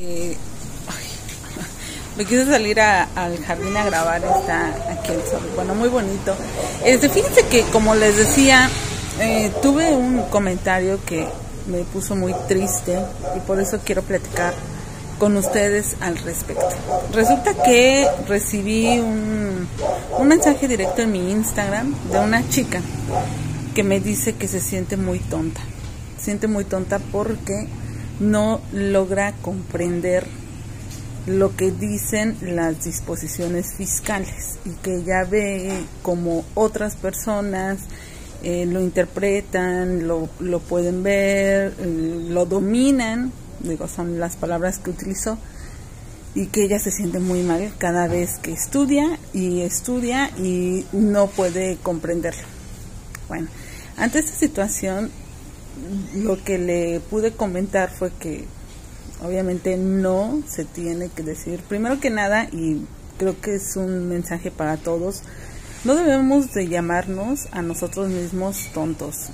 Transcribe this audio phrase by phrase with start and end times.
[0.00, 0.36] Eh,
[2.16, 6.36] me quise salir al jardín a grabar, está aquí el sol, bueno, muy bonito.
[6.84, 8.70] Este, fíjense que como les decía,
[9.18, 11.26] eh, tuve un comentario que
[11.66, 12.96] me puso muy triste
[13.36, 14.54] y por eso quiero platicar
[15.18, 16.68] con ustedes al respecto.
[17.12, 19.66] Resulta que recibí un,
[20.16, 22.80] un mensaje directo en mi Instagram de una chica
[23.74, 25.60] que me dice que se siente muy tonta.
[26.18, 27.66] Se siente muy tonta porque
[28.20, 30.26] no logra comprender
[31.26, 37.80] lo que dicen las disposiciones fiscales y que ya ve como otras personas
[38.42, 44.90] eh, lo interpretan, lo, lo pueden ver, eh, lo dominan, digo, son las palabras que
[44.90, 45.38] utilizó,
[46.34, 51.26] y que ella se siente muy mal cada vez que estudia y estudia y no
[51.26, 52.46] puede comprenderlo.
[53.26, 53.48] Bueno,
[53.96, 55.10] ante esta situación,
[56.14, 58.44] lo que le pude comentar fue que
[59.22, 62.84] obviamente no se tiene que decir, primero que nada, y
[63.18, 65.22] creo que es un mensaje para todos,
[65.84, 69.28] no debemos de llamarnos a nosotros mismos tontos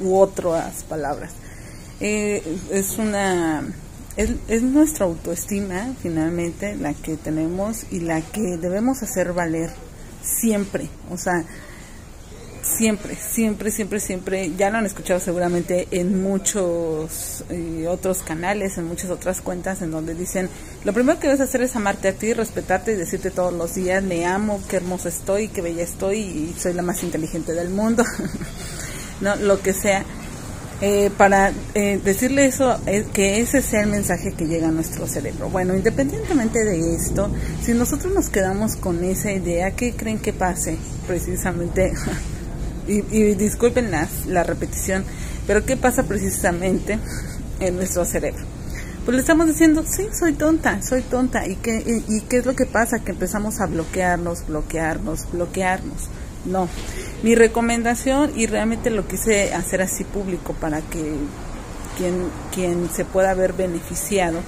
[0.00, 1.32] u otras palabras.
[2.00, 3.62] Eh, es una
[4.16, 9.70] es, es, nuestra autoestima finalmente la que tenemos y la que debemos hacer valer
[10.22, 10.88] siempre.
[11.10, 11.44] O sea,
[12.76, 18.84] siempre, siempre, siempre, siempre, ya lo han escuchado seguramente en muchos eh, otros canales, en
[18.86, 20.48] muchas otras cuentas en donde dicen,
[20.84, 24.02] lo primero que debes hacer es amarte a ti, respetarte y decirte todos los días,
[24.02, 28.04] me amo, qué hermosa estoy, qué bella estoy y soy la más inteligente del mundo,
[29.20, 30.04] no, lo que sea.
[30.80, 32.78] Eh, para eh, decirle eso,
[33.12, 35.48] que ese sea el mensaje que llega a nuestro cerebro.
[35.48, 37.30] Bueno, independientemente de esto,
[37.62, 40.76] si nosotros nos quedamos con esa idea, ¿qué creen que pase?
[41.06, 41.92] Precisamente
[42.86, 45.04] y, disculpen la, repetición,
[45.46, 46.98] pero ¿qué pasa precisamente
[47.60, 48.44] en nuestro cerebro?
[49.04, 51.46] Pues le estamos diciendo, sí, soy tonta, soy tonta.
[51.46, 53.00] ¿Y qué, y, qué es lo que pasa?
[53.00, 56.08] Que empezamos a bloquearnos, bloquearnos, bloquearnos.
[56.46, 56.68] No.
[57.22, 61.16] Mi recomendación, y realmente lo quise hacer así público para que
[61.98, 64.40] quien, quien se pueda ver beneficiado,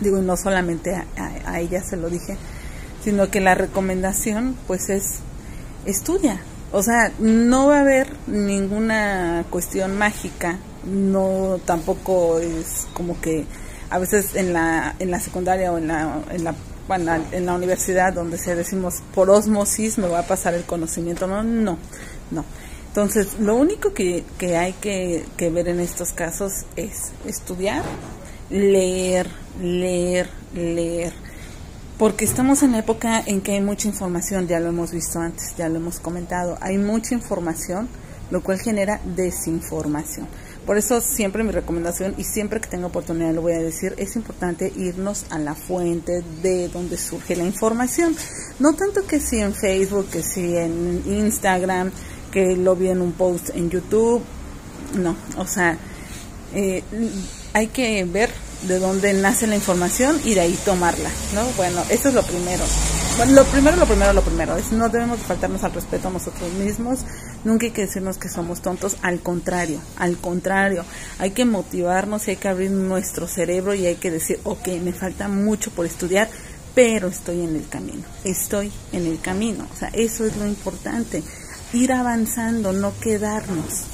[0.00, 1.06] digo, y no solamente a,
[1.46, 2.36] a ella se lo dije,
[3.02, 5.20] sino que la recomendación pues es
[5.86, 6.40] estudia,
[6.74, 13.44] o sea, no va a haber ninguna cuestión mágica, no tampoco es como que
[13.90, 16.54] a veces en la, en la secundaria o en la, en la
[17.30, 21.44] en la universidad donde se decimos por osmosis me va a pasar el conocimiento, no,
[21.44, 21.78] no,
[22.32, 22.44] no.
[22.88, 27.84] Entonces, lo único que, que hay que, que ver en estos casos es estudiar,
[28.50, 29.28] leer,
[29.62, 31.12] leer, leer
[31.98, 35.68] porque estamos en época en que hay mucha información, ya lo hemos visto antes, ya
[35.68, 37.88] lo hemos comentado, hay mucha información,
[38.30, 40.26] lo cual genera desinformación.
[40.66, 44.16] Por eso siempre mi recomendación y siempre que tenga oportunidad lo voy a decir, es
[44.16, 48.16] importante irnos a la fuente de donde surge la información.
[48.58, 51.92] No tanto que si en Facebook, que si en Instagram,
[52.32, 54.22] que lo vi en un post en YouTube,
[54.98, 55.78] no, o sea,
[56.54, 56.82] eh,
[57.52, 58.30] hay que ver
[58.66, 61.44] de dónde nace la información y de ahí tomarla, ¿no?
[61.56, 62.64] Bueno, eso es lo primero.
[63.16, 66.52] Bueno, lo primero, lo primero, lo primero, es no debemos faltarnos al respeto a nosotros
[66.54, 67.00] mismos,
[67.44, 70.84] nunca hay que decirnos que somos tontos, al contrario, al contrario,
[71.20, 74.92] hay que motivarnos y hay que abrir nuestro cerebro y hay que decir, ok, me
[74.92, 76.28] falta mucho por estudiar,
[76.74, 81.22] pero estoy en el camino, estoy en el camino, o sea, eso es lo importante,
[81.72, 83.84] ir avanzando, no quedarnos,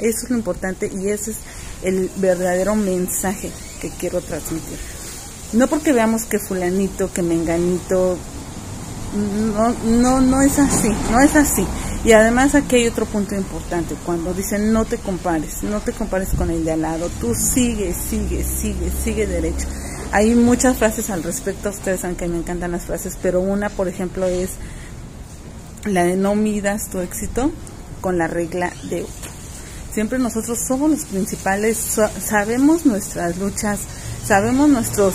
[0.00, 1.36] eso es lo importante y ese es
[1.84, 3.52] el verdadero mensaje
[3.90, 4.78] quiero transmitir.
[5.52, 8.18] No porque veamos que fulanito, que menganito,
[9.14, 11.64] no, no, no es así, no es así.
[12.04, 16.30] Y además aquí hay otro punto importante, cuando dicen no te compares, no te compares
[16.36, 19.66] con el de al lado, tú sigue, sigue, sigue, sigue derecho.
[20.12, 23.88] Hay muchas frases al respecto, ustedes saben que me encantan las frases, pero una, por
[23.88, 24.50] ejemplo, es
[25.86, 27.50] la de no midas tu éxito
[28.00, 29.06] con la regla de.
[29.94, 31.78] Siempre nosotros somos los principales,
[32.20, 33.78] sabemos nuestras luchas,
[34.26, 35.14] sabemos nuestros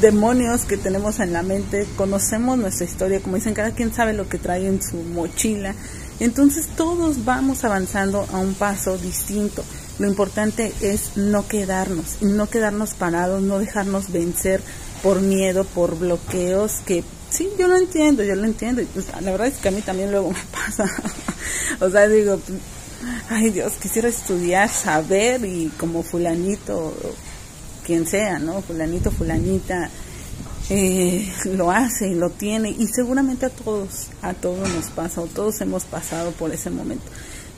[0.00, 4.28] demonios que tenemos en la mente, conocemos nuestra historia, como dicen, cada quien sabe lo
[4.28, 5.74] que trae en su mochila.
[6.20, 9.64] Entonces todos vamos avanzando a un paso distinto.
[9.98, 14.62] Lo importante es no quedarnos, no quedarnos parados, no dejarnos vencer
[15.02, 18.82] por miedo, por bloqueos que sí, yo lo entiendo, yo lo entiendo.
[19.20, 20.88] La verdad es que a mí también luego me pasa.
[21.80, 22.38] o sea, digo,
[23.28, 26.94] ay Dios, quisiera estudiar, saber y como fulanito,
[27.84, 28.62] quien sea, ¿no?
[28.62, 29.90] Fulanito, fulanita,
[30.68, 35.26] eh, lo hace y lo tiene y seguramente a todos, a todos nos pasa o
[35.26, 37.04] todos hemos pasado por ese momento.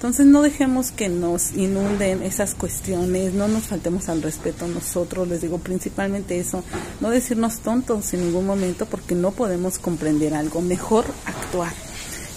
[0.02, 5.42] Entonces no dejemos que nos inunden esas cuestiones, no nos faltemos al respeto nosotros, les
[5.42, 6.64] digo principalmente eso,
[7.00, 11.72] no decirnos tontos en ningún momento porque no podemos comprender algo, mejor actuar.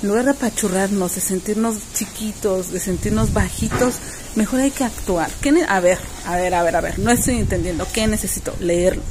[0.02, 3.96] En lugar de apachurrarnos, de sentirnos chiquitos, de sentirnos bajitos,
[4.36, 5.30] mejor hay que actuar.
[5.68, 7.88] a ver, a ver, a ver, a ver, no estoy entendiendo.
[7.94, 8.54] ¿Qué necesito?
[8.60, 9.02] Leerlo.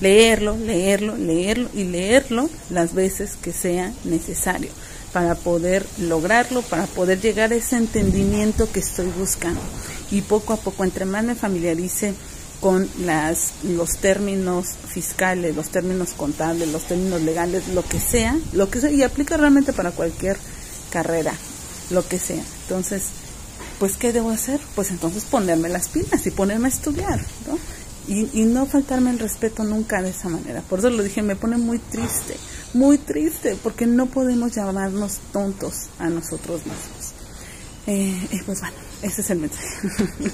[0.00, 4.70] Leerlo, leerlo, leerlo y leerlo las veces que sea necesario
[5.12, 9.60] para poder lograrlo, para poder llegar a ese entendimiento que estoy buscando.
[10.10, 12.14] Y poco a poco, entre más me familiarice
[12.62, 18.70] con las, los términos fiscales, los términos contables, los términos legales, lo que sea, lo
[18.70, 20.38] que sea, y aplica realmente para cualquier
[20.90, 21.34] carrera,
[21.90, 22.42] lo que sea.
[22.62, 23.02] Entonces,
[23.78, 24.60] pues, ¿qué debo hacer?
[24.74, 27.58] Pues entonces ponerme las pilas y ponerme a estudiar, ¿no?
[28.08, 30.62] Y, y no faltarme el respeto nunca de esa manera.
[30.62, 32.36] Por eso lo dije, me pone muy triste
[32.74, 37.12] muy triste porque no podemos llamarnos tontos a nosotros mismos.
[37.86, 39.66] Eh, pues bueno, ese es el mensaje.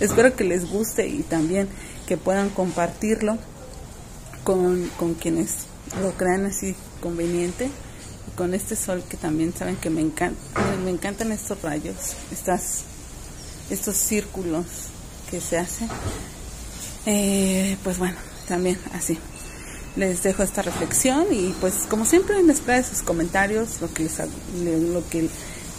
[0.00, 1.68] Espero que les guste y también
[2.06, 3.38] que puedan compartirlo
[4.44, 5.66] con, con quienes
[6.00, 7.70] lo crean así conveniente.
[8.28, 10.40] Y con este sol que también saben que me encanta,
[10.84, 12.82] me encantan estos rayos, estas,
[13.70, 14.66] estos círculos
[15.30, 15.88] que se hacen.
[17.06, 19.18] Eh, pues bueno, también así
[19.96, 24.18] les dejo esta reflexión y pues como siempre les espera sus comentarios, lo que les,
[24.64, 25.28] lo que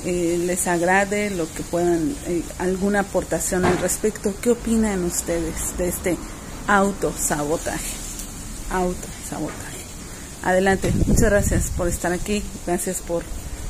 [0.06, 4.34] eh, les agrade, lo que puedan, eh, alguna aportación al respecto.
[4.42, 6.18] ¿Qué opinan ustedes de este
[6.68, 7.94] autosabotaje?
[8.72, 9.82] Autosabotaje.
[10.44, 13.24] Adelante, muchas gracias por estar aquí, gracias por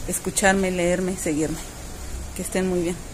[0.07, 1.57] escucharme, leerme, seguirme.
[2.36, 3.11] Que estén muy bien.